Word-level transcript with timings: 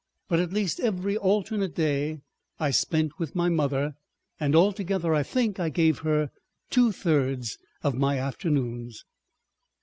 But 0.29 0.39
at 0.39 0.51
least 0.51 0.79
every 0.79 1.15
alternate 1.15 1.75
day 1.75 2.21
I 2.59 2.71
spent 2.71 3.19
with 3.19 3.35
my 3.35 3.49
mother, 3.49 3.93
and 4.39 4.55
altogether 4.55 5.13
I 5.13 5.21
think 5.21 5.59
I 5.59 5.69
gave 5.69 5.99
her 5.99 6.31
two 6.71 6.91
thirds 6.91 7.59
of 7.83 7.93
my 7.93 8.17
afternoons. 8.19 9.05